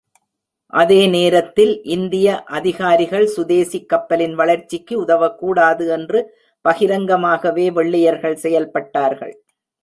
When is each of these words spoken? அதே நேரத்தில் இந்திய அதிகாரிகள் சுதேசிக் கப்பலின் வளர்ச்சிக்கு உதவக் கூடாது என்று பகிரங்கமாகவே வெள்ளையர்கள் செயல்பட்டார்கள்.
அதே 0.67 1.07
நேரத்தில் 1.07 1.83
இந்திய 1.83 2.43
அதிகாரிகள் 2.43 3.27
சுதேசிக் 3.37 3.85
கப்பலின் 3.85 4.35
வளர்ச்சிக்கு 4.35 4.99
உதவக் 5.05 5.37
கூடாது 5.37 5.87
என்று 5.87 6.35
பகிரங்கமாகவே 6.69 7.71
வெள்ளையர்கள் 7.71 8.35
செயல்பட்டார்கள். 8.35 9.33